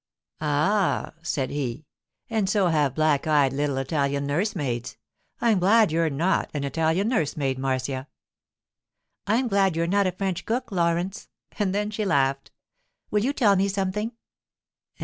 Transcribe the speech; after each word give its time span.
'Ah,' 0.39 1.13
said 1.21 1.51
he, 1.51 1.85
'and 2.27 2.49
so 2.49 2.69
have 2.69 2.95
black 2.95 3.27
eyed 3.27 3.53
little 3.53 3.77
Italian 3.77 4.25
nursemaids—I'm 4.25 5.59
glad 5.59 5.91
you're 5.91 6.09
not 6.09 6.49
an 6.55 6.63
Italian 6.63 7.07
nursemaid, 7.07 7.59
Marcia.' 7.59 8.07
'I'm 9.27 9.47
glad 9.47 9.75
you're 9.75 9.85
not 9.85 10.07
a 10.07 10.11
French 10.11 10.43
cook—Laurence.' 10.47 11.29
And 11.59 11.75
then 11.75 11.91
she 11.91 12.03
laughed. 12.03 12.49
'Will 13.11 13.23
you 13.23 13.31
tell 13.31 13.55
me 13.55 13.67
something? 13.67 14.13